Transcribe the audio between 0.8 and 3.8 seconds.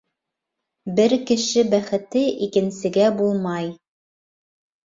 Бер кеше бәхете икенсегә булмай.